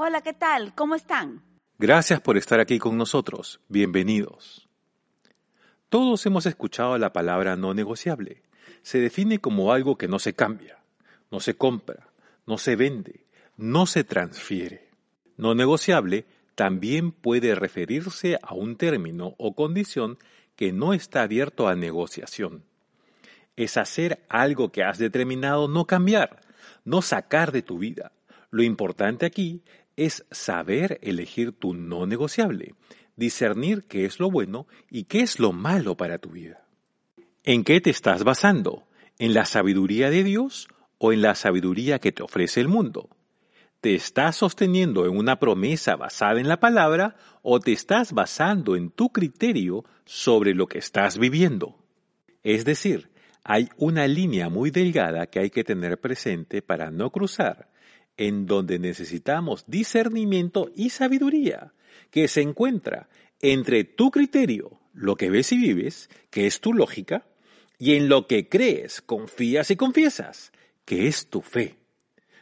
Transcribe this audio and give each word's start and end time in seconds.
Hola, 0.00 0.20
¿qué 0.20 0.32
tal? 0.32 0.76
¿Cómo 0.76 0.94
están? 0.94 1.42
Gracias 1.76 2.20
por 2.20 2.36
estar 2.36 2.60
aquí 2.60 2.78
con 2.78 2.96
nosotros. 2.96 3.58
Bienvenidos. 3.66 4.68
Todos 5.88 6.24
hemos 6.24 6.46
escuchado 6.46 6.96
la 6.98 7.12
palabra 7.12 7.56
no 7.56 7.74
negociable. 7.74 8.44
Se 8.82 9.00
define 9.00 9.40
como 9.40 9.72
algo 9.72 9.98
que 9.98 10.06
no 10.06 10.20
se 10.20 10.34
cambia, 10.34 10.78
no 11.32 11.40
se 11.40 11.56
compra, 11.56 12.12
no 12.46 12.58
se 12.58 12.76
vende, 12.76 13.26
no 13.56 13.86
se 13.86 14.04
transfiere. 14.04 14.88
No 15.36 15.56
negociable 15.56 16.26
también 16.54 17.10
puede 17.10 17.56
referirse 17.56 18.38
a 18.40 18.54
un 18.54 18.76
término 18.76 19.34
o 19.36 19.56
condición 19.56 20.18
que 20.54 20.70
no 20.70 20.94
está 20.94 21.22
abierto 21.22 21.66
a 21.66 21.74
negociación. 21.74 22.62
Es 23.56 23.76
hacer 23.76 24.24
algo 24.28 24.70
que 24.70 24.84
has 24.84 24.98
determinado 24.98 25.66
no 25.66 25.88
cambiar, 25.88 26.42
no 26.84 27.02
sacar 27.02 27.50
de 27.50 27.62
tu 27.62 27.78
vida. 27.78 28.12
Lo 28.50 28.62
importante 28.62 29.26
aquí 29.26 29.62
es 29.98 30.24
saber 30.30 31.00
elegir 31.02 31.50
tu 31.50 31.74
no 31.74 32.06
negociable, 32.06 32.76
discernir 33.16 33.82
qué 33.82 34.04
es 34.04 34.20
lo 34.20 34.30
bueno 34.30 34.68
y 34.88 35.04
qué 35.04 35.22
es 35.22 35.40
lo 35.40 35.52
malo 35.52 35.96
para 35.96 36.18
tu 36.18 36.30
vida. 36.30 36.64
¿En 37.42 37.64
qué 37.64 37.80
te 37.80 37.90
estás 37.90 38.22
basando? 38.22 38.86
¿En 39.18 39.34
la 39.34 39.44
sabiduría 39.44 40.08
de 40.08 40.22
Dios 40.22 40.68
o 40.98 41.12
en 41.12 41.20
la 41.20 41.34
sabiduría 41.34 41.98
que 41.98 42.12
te 42.12 42.22
ofrece 42.22 42.60
el 42.60 42.68
mundo? 42.68 43.10
¿Te 43.80 43.96
estás 43.96 44.36
sosteniendo 44.36 45.04
en 45.04 45.16
una 45.16 45.40
promesa 45.40 45.96
basada 45.96 46.38
en 46.38 46.46
la 46.46 46.60
palabra 46.60 47.16
o 47.42 47.58
te 47.58 47.72
estás 47.72 48.12
basando 48.12 48.76
en 48.76 48.90
tu 48.90 49.10
criterio 49.10 49.84
sobre 50.04 50.54
lo 50.54 50.68
que 50.68 50.78
estás 50.78 51.18
viviendo? 51.18 51.76
Es 52.44 52.64
decir, 52.64 53.10
hay 53.42 53.68
una 53.76 54.06
línea 54.06 54.48
muy 54.48 54.70
delgada 54.70 55.26
que 55.26 55.40
hay 55.40 55.50
que 55.50 55.64
tener 55.64 55.98
presente 55.98 56.62
para 56.62 56.92
no 56.92 57.10
cruzar, 57.10 57.68
en 58.18 58.46
donde 58.46 58.78
necesitamos 58.78 59.64
discernimiento 59.66 60.70
y 60.76 60.90
sabiduría, 60.90 61.72
que 62.10 62.28
se 62.28 62.42
encuentra 62.42 63.08
entre 63.40 63.84
tu 63.84 64.10
criterio, 64.10 64.78
lo 64.92 65.16
que 65.16 65.30
ves 65.30 65.52
y 65.52 65.56
vives, 65.56 66.10
que 66.30 66.46
es 66.46 66.60
tu 66.60 66.74
lógica, 66.74 67.24
y 67.78 67.94
en 67.94 68.08
lo 68.08 68.26
que 68.26 68.48
crees, 68.48 69.00
confías 69.00 69.70
y 69.70 69.76
confiesas, 69.76 70.52
que 70.84 71.06
es 71.06 71.28
tu 71.28 71.42
fe, 71.42 71.76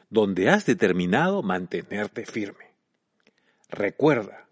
donde 0.09 0.49
has 0.49 0.65
determinado 0.65 1.43
mantenerte 1.43 2.25
firme. 2.25 2.73
Recuerda, 3.69 4.49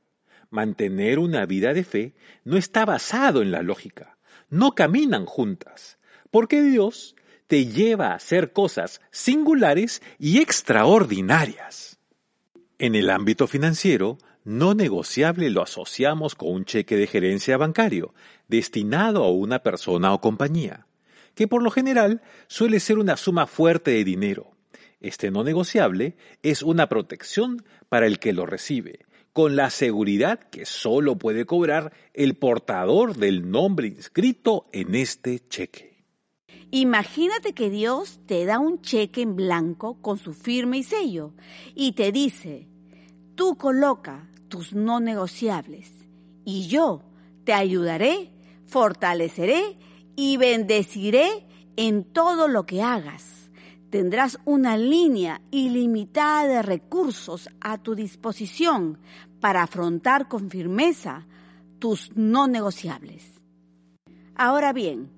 mantener 0.50 1.18
una 1.18 1.46
vida 1.46 1.72
de 1.72 1.84
fe 1.84 2.12
no 2.44 2.58
está 2.58 2.84
basado 2.84 3.40
en 3.40 3.50
la 3.50 3.62
lógica, 3.62 4.18
no 4.50 4.72
caminan 4.72 5.24
juntas, 5.24 5.98
porque 6.30 6.62
Dios 6.62 7.16
te 7.46 7.66
lleva 7.66 8.08
a 8.08 8.14
hacer 8.14 8.52
cosas 8.52 9.00
singulares 9.10 10.02
y 10.18 10.40
extraordinarias. 10.40 11.98
En 12.78 12.94
el 12.94 13.10
ámbito 13.10 13.46
financiero, 13.46 14.18
no 14.44 14.74
negociable 14.74 15.48
lo 15.50 15.62
asociamos 15.62 16.34
con 16.34 16.52
un 16.52 16.64
cheque 16.64 16.96
de 16.96 17.06
gerencia 17.06 17.56
bancario 17.56 18.14
destinado 18.48 19.24
a 19.24 19.30
una 19.30 19.60
persona 19.60 20.12
o 20.12 20.20
compañía, 20.20 20.86
que 21.34 21.48
por 21.48 21.62
lo 21.62 21.70
general 21.70 22.22
suele 22.46 22.80
ser 22.80 22.98
una 22.98 23.16
suma 23.16 23.46
fuerte 23.46 23.92
de 23.92 24.04
dinero. 24.04 24.52
Este 25.00 25.30
no 25.30 25.44
negociable 25.44 26.16
es 26.42 26.62
una 26.62 26.88
protección 26.88 27.64
para 27.88 28.06
el 28.06 28.18
que 28.18 28.32
lo 28.32 28.46
recibe, 28.46 29.06
con 29.32 29.56
la 29.56 29.70
seguridad 29.70 30.38
que 30.50 30.66
solo 30.66 31.16
puede 31.16 31.46
cobrar 31.46 31.92
el 32.12 32.34
portador 32.34 33.16
del 33.16 33.50
nombre 33.50 33.88
inscrito 33.88 34.66
en 34.72 34.94
este 34.94 35.40
cheque. 35.48 35.93
Imagínate 36.76 37.52
que 37.52 37.70
Dios 37.70 38.18
te 38.26 38.44
da 38.46 38.58
un 38.58 38.82
cheque 38.82 39.22
en 39.22 39.36
blanco 39.36 39.94
con 40.02 40.18
su 40.18 40.34
firma 40.34 40.76
y 40.76 40.82
sello 40.82 41.32
y 41.76 41.92
te 41.92 42.10
dice, 42.10 42.66
tú 43.36 43.56
coloca 43.56 44.28
tus 44.48 44.74
no 44.74 44.98
negociables 44.98 45.92
y 46.44 46.66
yo 46.66 47.04
te 47.44 47.52
ayudaré, 47.52 48.32
fortaleceré 48.66 49.78
y 50.16 50.36
bendeciré 50.36 51.46
en 51.76 52.02
todo 52.12 52.48
lo 52.48 52.66
que 52.66 52.82
hagas. 52.82 53.52
Tendrás 53.90 54.40
una 54.44 54.76
línea 54.76 55.42
ilimitada 55.52 56.48
de 56.48 56.62
recursos 56.62 57.48
a 57.60 57.78
tu 57.78 57.94
disposición 57.94 58.98
para 59.38 59.62
afrontar 59.62 60.26
con 60.26 60.50
firmeza 60.50 61.24
tus 61.78 62.10
no 62.16 62.48
negociables. 62.48 63.40
Ahora 64.34 64.72
bien, 64.72 65.12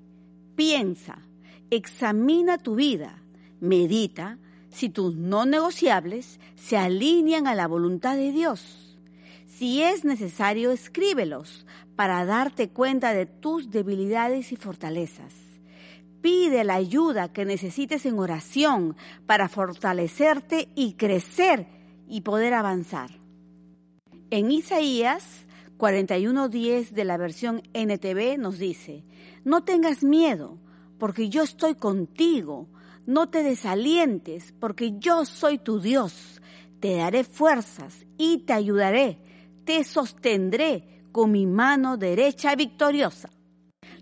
piensa, 0.55 1.25
Examina 1.71 2.59
tu 2.59 2.77
vida, 2.77 3.22
medita 3.60 4.38
si 4.71 4.88
tus 4.88 5.16
no 5.16 5.47
negociables 5.47 6.38
se 6.54 6.77
alinean 6.77 7.47
a 7.47 7.54
la 7.54 7.66
voluntad 7.66 8.16
de 8.16 8.31
Dios. 8.31 8.99
Si 9.47 9.82
es 9.82 10.04
necesario, 10.04 10.71
escríbelos 10.71 11.66
para 11.97 12.25
darte 12.25 12.69
cuenta 12.69 13.15
de 13.15 13.27
tus 13.27 13.71
debilidades 13.71 14.53
y 14.53 14.56
fortalezas. 14.56 15.34
Pide 16.21 16.62
la 16.62 16.75
ayuda 16.75 17.32
que 17.32 17.44
necesites 17.44 18.04
en 18.06 18.19
oración 18.19 18.97
para 19.27 19.48
fortalecerte 19.48 20.69
y 20.75 20.94
crecer 20.94 21.66
y 22.06 22.21
poder 22.21 22.54
avanzar. 22.54 23.10
En 24.31 24.50
Isaías 24.50 25.47
41:10 25.78 26.91
de 26.91 27.04
la 27.04 27.16
versión 27.16 27.62
NTV 27.72 28.38
nos 28.38 28.59
dice, 28.59 29.04
no 29.44 29.62
tengas 29.65 30.03
miedo, 30.03 30.59
porque 30.99 31.29
yo 31.29 31.43
estoy 31.43 31.75
contigo. 31.75 32.69
No 33.07 33.29
te 33.29 33.43
desalientes, 33.43 34.53
porque 34.59 34.99
yo 34.99 35.25
soy 35.25 35.59
tu 35.59 35.81
Dios. 35.81 36.41
Te 36.81 36.97
daré 36.97 37.25
fuerzas 37.25 38.07
y 38.19 38.39
te 38.39 38.53
ayudaré. 38.53 39.19
Te 39.65 39.84
sostendré 39.84 41.03
con 41.12 41.33
mi 41.33 41.47
mano 41.47 41.97
derecha 41.97 42.55
victoriosa. 42.55 43.31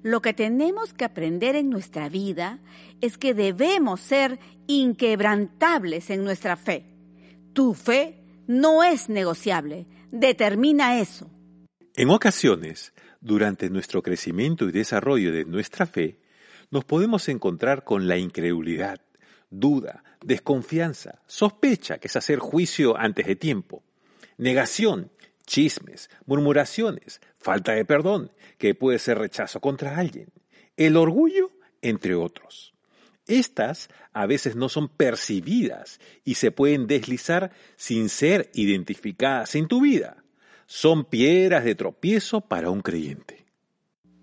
Lo 0.02 0.20
que 0.20 0.34
tenemos 0.34 0.92
que 0.92 1.04
aprender 1.04 1.56
en 1.56 1.70
nuestra 1.70 2.08
vida 2.08 2.60
es 3.00 3.16
que 3.16 3.32
debemos 3.34 4.00
ser 4.00 4.38
inquebrantables 4.66 6.10
en 6.10 6.24
nuestra 6.24 6.56
fe. 6.56 6.84
Tu 7.52 7.72
fe 7.72 8.22
no 8.46 8.82
es 8.82 9.08
negociable. 9.08 9.86
Determina 10.10 11.00
eso. 11.00 11.30
En 11.96 12.10
ocasiones, 12.10 12.92
durante 13.20 13.70
nuestro 13.70 14.02
crecimiento 14.02 14.68
y 14.68 14.72
desarrollo 14.72 15.32
de 15.32 15.44
nuestra 15.44 15.86
fe, 15.86 16.18
nos 16.70 16.84
podemos 16.84 17.28
encontrar 17.28 17.84
con 17.84 18.08
la 18.08 18.16
incredulidad, 18.16 19.00
duda, 19.50 20.04
desconfianza, 20.22 21.20
sospecha, 21.26 21.98
que 21.98 22.08
es 22.08 22.16
hacer 22.16 22.38
juicio 22.38 22.96
antes 22.96 23.26
de 23.26 23.36
tiempo, 23.36 23.82
negación, 24.36 25.10
chismes, 25.46 26.10
murmuraciones, 26.26 27.20
falta 27.38 27.72
de 27.72 27.84
perdón, 27.84 28.32
que 28.58 28.74
puede 28.74 28.98
ser 28.98 29.18
rechazo 29.18 29.60
contra 29.60 29.96
alguien, 29.98 30.28
el 30.76 30.96
orgullo, 30.96 31.50
entre 31.82 32.14
otros. 32.14 32.74
Estas 33.26 33.88
a 34.12 34.26
veces 34.26 34.54
no 34.54 34.68
son 34.68 34.88
percibidas 34.88 36.00
y 36.24 36.34
se 36.34 36.50
pueden 36.50 36.86
deslizar 36.86 37.52
sin 37.76 38.08
ser 38.08 38.50
identificadas 38.54 39.54
en 39.54 39.66
tu 39.66 39.80
vida. 39.80 40.24
Son 40.66 41.04
piedras 41.04 41.64
de 41.64 41.74
tropiezo 41.74 42.42
para 42.42 42.70
un 42.70 42.80
creyente. 42.80 43.43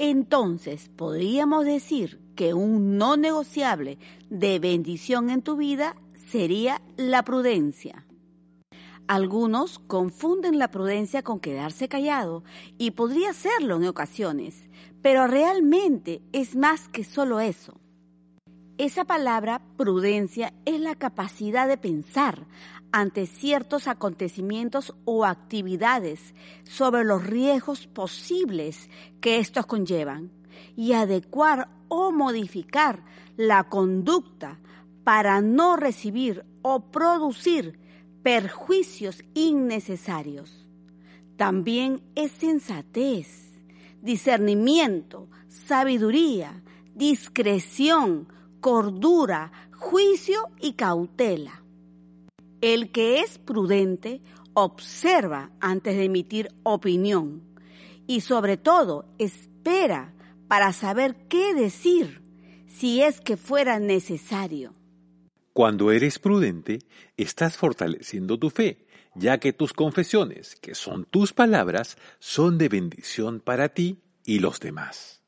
Entonces, 0.04 0.90
podríamos 0.96 1.64
decir 1.64 2.20
que 2.36 2.56
un 2.56 2.98
no 2.98 3.18
negociable 3.18 4.00
de 4.32 4.58
bendición 4.58 5.30
en 5.30 5.44
tu 5.44 5.58
vida 5.58 5.96
sería 6.32 6.82
la 6.98 7.24
prudencia. 7.24 8.08
Algunos 9.06 9.78
confunden 9.78 10.58
la 10.58 10.72
prudencia 10.72 11.22
con 11.22 11.40
quedarse 11.40 11.88
callado 11.88 12.44
y 12.80 12.92
podría 12.92 13.32
serlo 13.34 13.76
en 13.76 13.86
ocasiones, 13.86 14.72
pero 15.04 15.28
realmente 15.28 16.24
es 16.32 16.56
más 16.56 16.90
que 16.90 17.04
solo 17.04 17.40
eso. 17.40 17.80
Esa 18.80 19.06
palabra 19.06 19.62
prudencia 19.78 20.52
es 20.66 20.80
la 20.80 20.96
capacidad 20.96 21.68
de 21.68 21.78
pensar 21.78 22.48
ante 22.92 23.26
ciertos 23.26 23.88
acontecimientos 23.88 24.94
o 25.06 25.26
actividades 25.26 26.34
sobre 26.64 27.04
los 27.04 27.26
riesgos 27.26 27.88
posibles 27.88 28.90
que 29.22 29.40
estos 29.40 29.66
conllevan 29.66 30.32
y 30.76 30.94
adecuar 30.94 31.70
o 31.88 32.12
modificar 32.12 33.04
la 33.38 33.66
conducta 33.66 34.60
para 35.04 35.42
no 35.42 35.78
recibir 35.78 36.46
o 36.62 36.92
producir 36.92 37.80
perjuicios 38.24 39.24
innecesarios. 39.34 40.68
También 41.38 42.02
es 42.16 42.32
sensatez, 42.34 43.52
discernimiento, 44.02 45.28
sabiduría, 45.48 46.62
discreción, 46.94 48.28
cordura, 48.60 49.52
juicio 49.72 50.50
y 50.60 50.74
cautela. 50.74 51.61
El 52.62 52.92
que 52.92 53.20
es 53.22 53.38
prudente 53.38 54.22
observa 54.54 55.52
antes 55.60 55.96
de 55.98 56.06
emitir 56.06 56.50
opinión 56.64 57.44
y 58.08 58.22
sobre 58.22 58.58
todo 58.58 59.06
espera 59.18 60.14
para 60.48 60.74
saber 60.74 61.28
qué 61.28 61.54
decir 61.54 62.22
si 62.68 63.02
es 63.02 63.20
que 63.20 63.38
fuera 63.38 63.80
necesario. 63.80 64.74
Cuando 65.54 65.92
eres 65.92 66.20
prudente, 66.20 66.80
estás 67.18 67.58
fortaleciendo 67.58 68.38
tu 68.38 68.50
fe 68.50 68.86
ya 69.16 69.40
que 69.40 69.54
tus 69.54 69.74
confesiones, 69.74 70.56
que 70.56 70.76
son 70.76 71.06
tus 71.06 71.34
palabras, 71.34 71.98
son 72.20 72.58
de 72.58 72.70
bendición 72.70 73.40
para 73.40 73.70
ti 73.70 74.00
y 74.26 74.40
los 74.40 74.60
demás. 74.60 75.21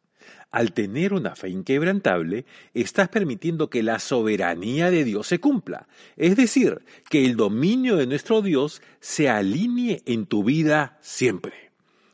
Al 0.53 0.71
tener 0.71 1.13
una 1.13 1.35
fe 1.35 1.49
inquebrantable, 1.49 2.45
estás 2.75 3.09
permitiendo 3.09 3.71
que 3.71 3.81
la 3.81 3.97
soberanía 3.97 4.91
de 4.91 5.03
Dios 5.03 5.25
se 5.25 5.39
cumpla, 5.39 5.87
es 6.15 6.35
decir, 6.35 6.83
que 7.09 7.25
el 7.25 7.35
dominio 7.35 7.95
de 7.95 8.05
nuestro 8.05 8.43
Dios 8.43 8.79
se 8.99 9.29
alinee 9.29 10.03
en 10.05 10.27
tu 10.27 10.43
vida 10.43 10.99
siempre. 11.01 11.71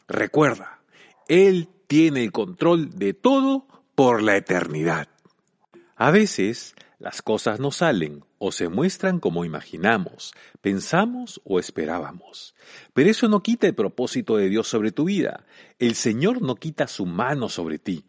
Recuerda, 0.08 0.80
Él 1.28 1.68
tiene 1.88 2.24
el 2.24 2.32
control 2.32 2.98
de 2.98 3.14
todo 3.14 3.68
por 3.94 4.24
la 4.24 4.38
eternidad. 4.38 5.10
A 5.98 6.10
veces 6.10 6.76
las 7.00 7.22
cosas 7.22 7.62
no 7.62 7.72
salen 7.72 8.26
o 8.38 8.52
se 8.52 8.68
muestran 8.68 9.20
como 9.20 9.46
imaginamos, 9.46 10.34
pensamos 10.62 11.42
o 11.46 11.58
esperábamos. 11.58 12.56
Pero 12.94 13.10
eso 13.10 13.30
no 13.30 13.42
quita 13.42 13.68
el 13.68 13.74
propósito 13.74 14.36
de 14.36 14.50
Dios 14.50 14.68
sobre 14.68 14.92
tu 14.92 15.06
vida. 15.06 15.46
El 15.80 15.96
Señor 15.96 16.42
no 16.42 16.56
quita 16.56 16.88
su 16.88 17.06
mano 17.06 17.48
sobre 17.48 17.80
ti. 17.80 18.04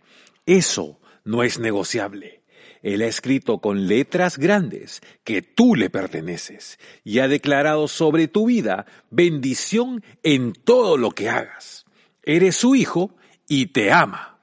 Eso 0.45 1.01
no 1.25 1.45
es 1.45 1.61
negociable. 1.61 2.43
Él 2.83 3.03
ha 3.03 3.07
escrito 3.07 3.59
con 3.59 3.87
letras 3.87 4.39
grandes 4.39 5.03
que 5.23 5.41
tú 5.43 5.77
le 5.77 5.89
perteneces 5.89 6.79
y 7.05 7.21
ha 7.21 7.29
declarado 7.29 7.87
sobre 7.87 8.27
tu 8.27 8.47
vida 8.47 8.87
bendición 9.11 10.03
en 10.25 10.53
todo 10.53 10.97
lo 10.97 11.13
que 11.13 11.29
hagas. 11.29 11.85
Eres 12.25 12.57
su 12.57 12.75
hijo 12.75 13.15
y 13.47 13.67
te 13.67 13.93
ama. 13.93 14.40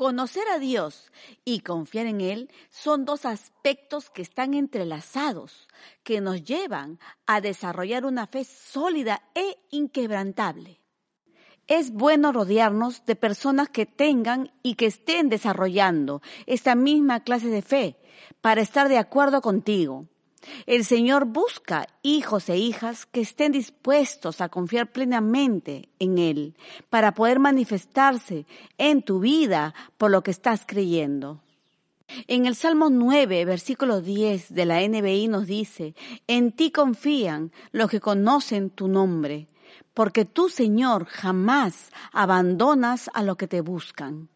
Conocer 0.00 0.48
a 0.48 0.58
Dios 0.58 1.12
y 1.44 1.60
confiar 1.60 2.06
en 2.06 2.22
Él 2.22 2.50
son 2.70 3.04
dos 3.04 3.26
aspectos 3.26 4.08
que 4.08 4.22
están 4.22 4.54
entrelazados, 4.54 5.68
que 6.04 6.22
nos 6.22 6.42
llevan 6.42 6.98
a 7.26 7.42
desarrollar 7.42 8.06
una 8.06 8.26
fe 8.26 8.44
sólida 8.44 9.22
e 9.34 9.58
inquebrantable. 9.68 10.80
Es 11.66 11.92
bueno 11.92 12.32
rodearnos 12.32 13.04
de 13.04 13.14
personas 13.14 13.68
que 13.68 13.84
tengan 13.84 14.50
y 14.62 14.76
que 14.76 14.86
estén 14.86 15.28
desarrollando 15.28 16.22
esta 16.46 16.74
misma 16.74 17.20
clase 17.20 17.48
de 17.48 17.60
fe 17.60 17.98
para 18.40 18.62
estar 18.62 18.88
de 18.88 18.96
acuerdo 18.96 19.42
contigo 19.42 20.08
el 20.66 20.84
Señor 20.84 21.26
busca 21.26 21.86
hijos 22.02 22.48
e 22.48 22.56
hijas 22.56 23.06
que 23.06 23.20
estén 23.20 23.52
dispuestos 23.52 24.40
a 24.40 24.48
confiar 24.48 24.90
plenamente 24.90 25.88
en 25.98 26.18
Él 26.18 26.54
para 26.88 27.12
poder 27.12 27.38
manifestarse 27.38 28.46
en 28.78 29.02
tu 29.02 29.20
vida 29.20 29.74
por 29.98 30.10
lo 30.10 30.22
que 30.22 30.30
estás 30.30 30.64
creyendo. 30.66 31.40
En 32.26 32.46
el 32.46 32.56
Salmo 32.56 32.90
9, 32.90 33.44
versículo 33.44 34.00
10 34.00 34.52
de 34.52 34.66
la 34.66 34.80
NBI 34.80 35.28
nos 35.28 35.46
dice, 35.46 35.94
en 36.26 36.52
ti 36.52 36.72
confían 36.72 37.52
los 37.70 37.88
que 37.88 38.00
conocen 38.00 38.70
tu 38.70 38.88
nombre, 38.88 39.48
porque 39.94 40.24
tú, 40.24 40.48
Señor, 40.48 41.04
jamás 41.04 41.90
abandonas 42.12 43.10
a 43.14 43.22
los 43.22 43.36
que 43.36 43.46
te 43.46 43.60
buscan. 43.60 44.28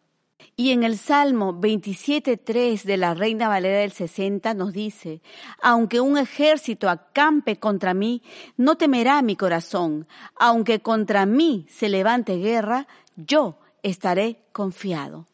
Y 0.56 0.70
en 0.70 0.84
el 0.84 0.98
Salmo 0.98 1.54
27.3 1.54 2.82
de 2.84 2.96
la 2.96 3.14
Reina 3.14 3.48
Valera 3.48 3.78
del 3.78 3.92
60 3.92 4.54
nos 4.54 4.72
dice, 4.72 5.20
aunque 5.62 6.00
un 6.00 6.18
ejército 6.18 6.88
acampe 6.88 7.56
contra 7.56 7.94
mí, 7.94 8.22
no 8.56 8.76
temerá 8.76 9.20
mi 9.22 9.36
corazón, 9.36 10.06
aunque 10.38 10.80
contra 10.80 11.26
mí 11.26 11.66
se 11.68 11.88
levante 11.88 12.36
guerra, 12.36 12.86
yo 13.16 13.58
estaré 13.82 14.38
confiado. 14.52 15.26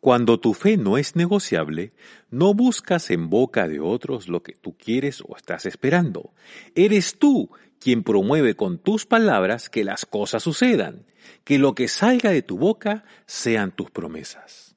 Cuando 0.00 0.38
tu 0.38 0.54
fe 0.54 0.76
no 0.76 0.98
es 0.98 1.16
negociable, 1.16 1.92
no 2.30 2.54
buscas 2.54 3.10
en 3.10 3.28
boca 3.28 3.66
de 3.66 3.80
otros 3.80 4.28
lo 4.28 4.42
que 4.42 4.52
tú 4.52 4.76
quieres 4.76 5.20
o 5.26 5.36
estás 5.36 5.66
esperando. 5.66 6.32
Eres 6.76 7.18
tú 7.18 7.50
quien 7.80 8.02
promueve 8.02 8.54
con 8.54 8.78
tus 8.78 9.06
palabras 9.06 9.70
que 9.70 9.84
las 9.84 10.06
cosas 10.06 10.42
sucedan, 10.42 11.06
que 11.44 11.58
lo 11.58 11.74
que 11.74 11.88
salga 11.88 12.30
de 12.30 12.42
tu 12.42 12.58
boca 12.58 13.04
sean 13.26 13.72
tus 13.72 13.90
promesas. 13.90 14.76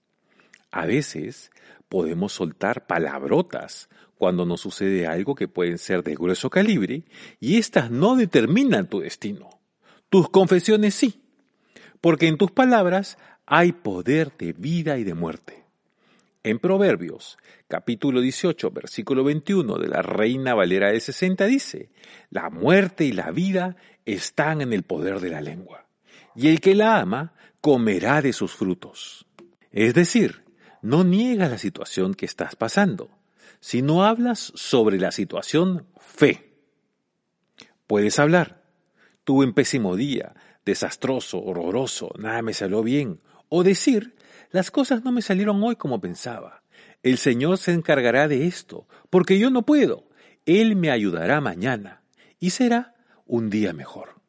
A 0.71 0.85
veces 0.85 1.51
podemos 1.87 2.33
soltar 2.33 2.85
palabrotas 2.87 3.89
cuando 4.15 4.45
nos 4.45 4.61
sucede 4.61 5.07
algo 5.07 5.33
que 5.33 5.47
pueden 5.47 5.77
ser 5.77 6.03
de 6.03 6.13
grueso 6.13 6.49
calibre 6.49 7.03
y 7.39 7.57
éstas 7.57 7.89
no 7.89 8.15
determinan 8.15 8.87
tu 8.87 8.99
destino. 8.99 9.49
Tus 10.09 10.29
confesiones 10.29 10.93
sí, 10.93 11.23
porque 12.01 12.27
en 12.27 12.37
tus 12.37 12.51
palabras 12.51 13.17
hay 13.45 13.71
poder 13.71 14.33
de 14.37 14.53
vida 14.53 14.97
y 14.97 15.03
de 15.03 15.13
muerte. 15.13 15.58
En 16.41 16.59
Proverbios, 16.59 17.37
capítulo 17.67 18.21
18, 18.21 18.71
versículo 18.71 19.25
21 19.25 19.77
de 19.77 19.89
la 19.89 20.01
Reina 20.01 20.55
Valera 20.55 20.89
de 20.89 21.01
60 21.01 21.45
dice, 21.47 21.89
La 22.29 22.49
muerte 22.49 23.03
y 23.03 23.11
la 23.11 23.31
vida 23.31 23.75
están 24.05 24.61
en 24.61 24.71
el 24.71 24.83
poder 24.83 25.19
de 25.19 25.31
la 25.31 25.41
lengua, 25.41 25.85
y 26.35 26.47
el 26.47 26.61
que 26.61 26.75
la 26.75 27.01
ama 27.01 27.33
comerá 27.59 28.21
de 28.21 28.31
sus 28.31 28.53
frutos. 28.53 29.27
Es 29.73 29.93
decir, 29.93 30.45
no 30.81 31.03
niegas 31.03 31.51
la 31.51 31.57
situación 31.57 32.13
que 32.13 32.25
estás 32.25 32.55
pasando, 32.55 33.09
sino 33.59 34.05
hablas 34.05 34.53
sobre 34.55 34.97
la 34.97 35.11
situación 35.11 35.87
fe. 35.97 36.53
Puedes 37.85 38.17
hablar, 38.17 38.63
tuve 39.25 39.45
un 39.45 39.53
pésimo 39.53 39.97
día, 39.97 40.35
desastroso, 40.63 41.43
horroroso, 41.43 42.11
nada 42.17 42.41
me 42.41 42.53
salió 42.53 42.81
bien, 42.81 43.19
o 43.49 43.61
decir, 43.63 44.15
las 44.51 44.71
cosas 44.71 45.03
no 45.03 45.11
me 45.11 45.21
salieron 45.21 45.61
hoy 45.63 45.75
como 45.75 46.01
pensaba. 46.01 46.63
El 47.03 47.17
Señor 47.17 47.57
se 47.57 47.71
encargará 47.71 48.27
de 48.27 48.47
esto, 48.47 48.87
porque 49.09 49.39
yo 49.39 49.49
no 49.49 49.63
puedo. 49.63 50.07
Él 50.45 50.75
me 50.75 50.91
ayudará 50.91 51.39
mañana 51.39 52.01
y 52.39 52.49
será 52.49 52.95
un 53.25 53.49
día 53.49 53.73
mejor. 53.73 54.19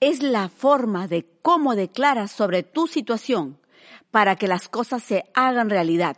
Es 0.00 0.22
la 0.22 0.48
forma 0.48 1.08
de 1.08 1.26
cómo 1.42 1.74
declaras 1.74 2.30
sobre 2.30 2.62
tu 2.62 2.86
situación 2.86 3.58
para 4.10 4.36
que 4.36 4.48
las 4.48 4.68
cosas 4.68 5.02
se 5.02 5.24
hagan 5.34 5.70
realidad, 5.70 6.16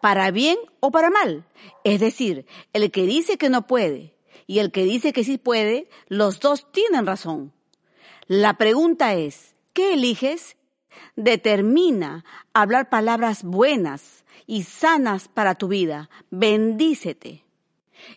para 0.00 0.30
bien 0.30 0.56
o 0.80 0.90
para 0.90 1.10
mal. 1.10 1.44
Es 1.84 2.00
decir, 2.00 2.46
el 2.72 2.90
que 2.90 3.06
dice 3.06 3.38
que 3.38 3.50
no 3.50 3.66
puede 3.66 4.14
y 4.46 4.58
el 4.58 4.72
que 4.72 4.84
dice 4.84 5.12
que 5.12 5.24
sí 5.24 5.38
puede, 5.38 5.88
los 6.08 6.40
dos 6.40 6.70
tienen 6.72 7.06
razón. 7.06 7.52
La 8.26 8.54
pregunta 8.54 9.14
es, 9.14 9.54
¿qué 9.72 9.94
eliges 9.94 10.56
Determina 11.16 12.24
hablar 12.52 12.88
palabras 12.88 13.42
buenas 13.42 14.24
y 14.46 14.64
sanas 14.64 15.28
para 15.28 15.54
tu 15.54 15.68
vida. 15.68 16.10
Bendícete. 16.30 17.44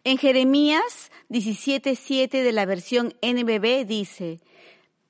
En 0.04 0.18
Jeremías 0.18 1.12
17:7 1.30 2.44
de 2.44 2.52
la 2.52 2.66
versión 2.66 3.14
NBB 3.22 3.86
dice, 3.86 4.40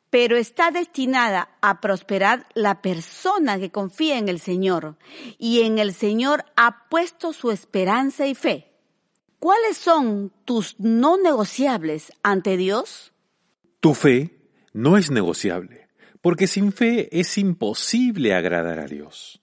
pero 0.09 0.37
está 0.37 0.69
destinada 0.69 1.49
a 1.61 1.81
prosperar 1.81 2.45
la 2.53 2.81
persona 2.81 3.57
que 3.57 3.71
confía 3.71 4.19
en 4.19 4.29
el 4.29 4.39
Señor 4.39 4.95
y 5.39 5.61
en 5.61 5.79
el 5.79 5.93
Señor 5.93 6.45
ha 6.55 6.87
puesto 6.89 7.33
su 7.33 7.49
esperanza 7.49 8.27
y 8.27 8.35
fe. 8.35 8.71
¿Cuáles 9.39 9.75
son 9.75 10.31
tus 10.45 10.79
no 10.79 11.17
negociables 11.17 12.13
ante 12.21 12.57
Dios? 12.57 13.11
Tu 13.79 13.93
fe 13.95 14.37
no 14.71 14.97
es 14.97 15.09
negociable 15.09 15.82
porque 16.23 16.47
sin 16.47 16.71
fe 16.71 17.09
es 17.19 17.37
imposible 17.37 18.33
agradar 18.33 18.79
a 18.79 18.85
Dios. 18.85 19.41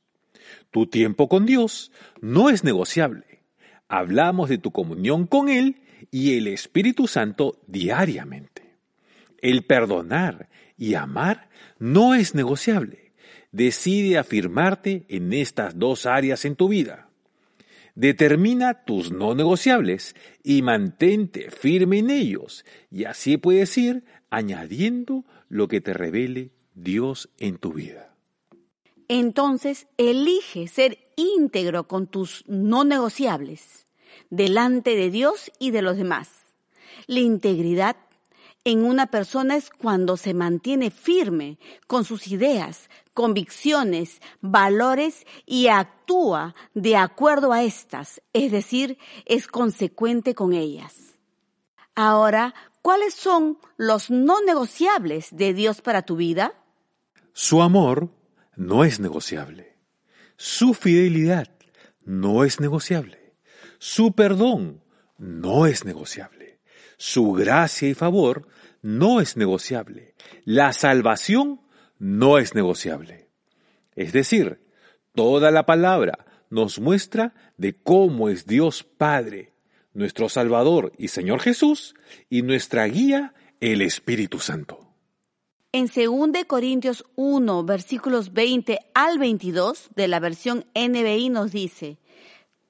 Tu 0.70 0.86
tiempo 0.86 1.28
con 1.28 1.44
Dios 1.44 1.92
no 2.22 2.48
es 2.48 2.64
negociable. 2.64 3.42
Hablamos 3.86 4.48
de 4.48 4.56
tu 4.56 4.70
comunión 4.72 5.26
con 5.26 5.50
Él 5.50 5.82
y 6.10 6.38
el 6.38 6.46
Espíritu 6.46 7.06
Santo 7.06 7.60
diariamente. 7.66 8.78
El 9.42 9.64
perdonar 9.66 10.48
y 10.78 10.94
amar 10.94 11.50
no 11.78 12.14
es 12.14 12.34
negociable. 12.34 13.12
Decide 13.52 14.16
afirmarte 14.16 15.04
en 15.10 15.34
estas 15.34 15.78
dos 15.78 16.06
áreas 16.06 16.46
en 16.46 16.56
tu 16.56 16.68
vida. 16.68 17.10
Determina 17.94 18.84
tus 18.84 19.12
no 19.12 19.34
negociables 19.34 20.16
y 20.42 20.62
mantente 20.62 21.50
firme 21.50 21.98
en 21.98 22.08
ellos, 22.08 22.64
y 22.90 23.04
así 23.04 23.36
puedes 23.36 23.76
ir 23.76 24.02
añadiendo 24.30 25.26
lo 25.50 25.68
que 25.68 25.82
te 25.82 25.92
revele 25.92 26.52
Dios 26.82 27.28
en 27.38 27.58
tu 27.58 27.72
vida. 27.72 28.14
Entonces, 29.08 29.86
elige 29.96 30.68
ser 30.68 30.98
íntegro 31.16 31.86
con 31.88 32.06
tus 32.06 32.44
no 32.46 32.84
negociables 32.84 33.86
delante 34.30 34.94
de 34.96 35.10
Dios 35.10 35.50
y 35.58 35.72
de 35.72 35.82
los 35.82 35.96
demás. 35.96 36.30
La 37.06 37.20
integridad 37.20 37.96
en 38.64 38.84
una 38.84 39.06
persona 39.06 39.56
es 39.56 39.70
cuando 39.70 40.16
se 40.16 40.34
mantiene 40.34 40.90
firme 40.90 41.58
con 41.86 42.04
sus 42.04 42.28
ideas, 42.28 42.88
convicciones, 43.14 44.20
valores 44.40 45.26
y 45.46 45.68
actúa 45.68 46.54
de 46.74 46.96
acuerdo 46.96 47.52
a 47.52 47.62
estas, 47.62 48.22
es 48.32 48.52
decir, 48.52 48.98
es 49.24 49.46
consecuente 49.46 50.34
con 50.34 50.52
ellas. 50.52 51.16
Ahora, 51.94 52.54
¿cuáles 52.82 53.14
son 53.14 53.58
los 53.76 54.10
no 54.10 54.40
negociables 54.42 55.28
de 55.32 55.52
Dios 55.54 55.80
para 55.80 56.02
tu 56.02 56.16
vida? 56.16 56.54
Su 57.42 57.62
amor 57.62 58.10
no 58.54 58.84
es 58.84 59.00
negociable. 59.00 59.78
Su 60.36 60.74
fidelidad 60.74 61.48
no 62.04 62.44
es 62.44 62.60
negociable. 62.60 63.32
Su 63.78 64.12
perdón 64.12 64.84
no 65.16 65.64
es 65.64 65.86
negociable. 65.86 66.60
Su 66.98 67.32
gracia 67.32 67.88
y 67.88 67.94
favor 67.94 68.46
no 68.82 69.22
es 69.22 69.38
negociable. 69.38 70.14
La 70.44 70.74
salvación 70.74 71.62
no 71.98 72.36
es 72.36 72.54
negociable. 72.54 73.30
Es 73.96 74.12
decir, 74.12 74.60
toda 75.14 75.50
la 75.50 75.64
palabra 75.64 76.26
nos 76.50 76.78
muestra 76.78 77.32
de 77.56 77.74
cómo 77.74 78.28
es 78.28 78.44
Dios 78.44 78.84
Padre, 78.84 79.54
nuestro 79.94 80.28
Salvador 80.28 80.92
y 80.98 81.08
Señor 81.08 81.40
Jesús, 81.40 81.94
y 82.28 82.42
nuestra 82.42 82.84
guía, 82.84 83.32
el 83.60 83.80
Espíritu 83.80 84.40
Santo. 84.40 84.89
En 85.72 85.86
2 85.86 86.44
Corintios 86.48 87.04
1, 87.14 87.62
versículos 87.62 88.32
20 88.32 88.80
al 88.92 89.20
22 89.20 89.90
de 89.94 90.08
la 90.08 90.18
versión 90.18 90.66
NBI 90.74 91.30
nos 91.30 91.52
dice, 91.52 91.98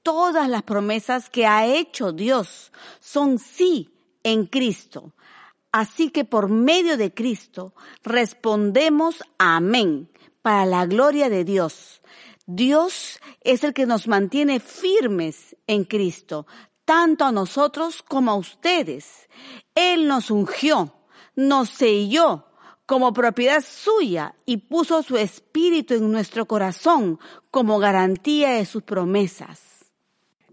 todas 0.03 0.47
las 0.47 0.61
promesas 0.61 1.27
que 1.31 1.47
ha 1.47 1.65
hecho 1.65 2.11
Dios 2.11 2.71
son 2.99 3.39
sí 3.39 3.89
en 4.21 4.45
Cristo. 4.45 5.13
Así 5.71 6.11
que 6.11 6.25
por 6.25 6.49
medio 6.49 6.95
de 6.95 7.11
Cristo 7.11 7.73
respondemos 8.03 9.23
amén 9.39 10.07
para 10.43 10.67
la 10.67 10.85
gloria 10.85 11.27
de 11.29 11.43
Dios. 11.43 12.03
Dios 12.45 13.19
es 13.41 13.63
el 13.63 13.73
que 13.73 13.87
nos 13.87 14.07
mantiene 14.07 14.59
firmes 14.59 15.55
en 15.65 15.85
Cristo, 15.85 16.45
tanto 16.85 17.25
a 17.25 17.31
nosotros 17.31 18.03
como 18.03 18.29
a 18.29 18.35
ustedes. 18.35 19.27
Él 19.73 20.07
nos 20.07 20.29
ungió, 20.29 20.93
nos 21.35 21.69
selló 21.69 22.50
como 22.91 23.13
propiedad 23.13 23.63
suya 23.65 24.35
y 24.45 24.57
puso 24.57 25.01
su 25.01 25.15
espíritu 25.15 25.93
en 25.93 26.11
nuestro 26.11 26.45
corazón 26.45 27.19
como 27.49 27.79
garantía 27.79 28.49
de 28.49 28.65
sus 28.65 28.83
promesas. 28.83 29.85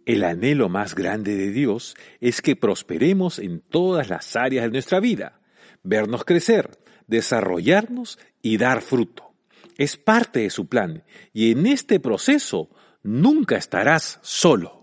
El 0.06 0.22
anhelo 0.22 0.68
más 0.68 0.94
grande 0.94 1.34
de 1.34 1.50
Dios 1.50 1.96
es 2.20 2.40
que 2.40 2.54
prosperemos 2.54 3.40
en 3.40 3.58
todas 3.58 4.08
las 4.08 4.36
áreas 4.36 4.66
de 4.66 4.70
nuestra 4.70 5.00
vida, 5.00 5.40
vernos 5.82 6.24
crecer, 6.24 6.78
desarrollarnos 7.08 8.20
y 8.40 8.56
dar 8.56 8.82
fruto. 8.82 9.34
Es 9.76 9.96
parte 9.96 10.38
de 10.38 10.50
su 10.50 10.68
plan 10.68 11.02
y 11.32 11.50
en 11.50 11.66
este 11.66 11.98
proceso 11.98 12.70
nunca 13.02 13.56
estarás 13.56 14.20
solo. 14.22 14.77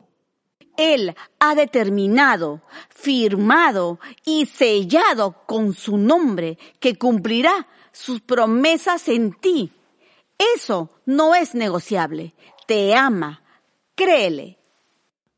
Él 0.77 1.15
ha 1.39 1.55
determinado, 1.55 2.61
firmado 2.89 3.99
y 4.25 4.45
sellado 4.45 5.43
con 5.45 5.73
su 5.73 5.97
nombre 5.97 6.57
que 6.79 6.97
cumplirá 6.97 7.67
sus 7.91 8.21
promesas 8.21 9.07
en 9.07 9.33
ti. 9.33 9.71
Eso 10.55 10.89
no 11.05 11.35
es 11.35 11.55
negociable. 11.55 12.33
Te 12.67 12.95
ama. 12.95 13.41
Créele. 13.95 14.57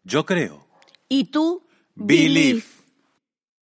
Yo 0.04 0.26
creo. 0.26 0.66
¿Y 1.08 1.26
tú? 1.26 1.64
Believe. 1.96 2.64